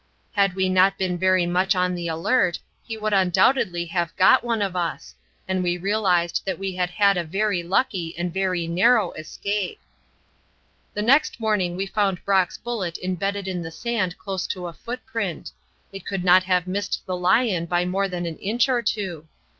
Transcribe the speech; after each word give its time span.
Had 0.31 0.55
we 0.55 0.67
not 0.67 0.97
been 0.97 1.15
very 1.15 1.45
much 1.45 1.75
on 1.75 1.93
the 1.93 2.07
alert, 2.07 2.57
he 2.83 2.97
would 2.97 3.13
undoubtedly 3.13 3.85
have 3.85 4.15
got 4.15 4.43
one 4.43 4.59
of 4.63 4.75
us, 4.75 5.13
and 5.47 5.61
we 5.61 5.77
realised 5.77 6.41
that 6.43 6.57
we 6.57 6.73
had 6.73 6.89
had 6.89 7.17
a 7.17 7.23
very 7.23 7.61
lucky 7.61 8.17
and 8.17 8.33
very 8.33 8.65
narrow 8.65 9.11
escape. 9.11 9.79
The 10.95 11.03
next 11.03 11.39
morning 11.39 11.75
we 11.75 11.85
found 11.85 12.25
Brock's 12.25 12.57
bullet 12.57 12.97
embedded 13.03 13.47
in 13.47 13.61
the 13.61 13.69
sand 13.69 14.17
close 14.17 14.47
to 14.47 14.65
a 14.65 14.73
footprint; 14.73 15.51
it 15.93 16.03
could 16.03 16.23
not 16.23 16.45
have 16.45 16.65
missed 16.65 17.03
the 17.05 17.15
lion 17.15 17.67
by 17.67 17.85
more 17.85 18.07
than 18.07 18.25
an 18.25 18.39
inch 18.39 18.67
or 18.69 18.81
two. 18.81 19.27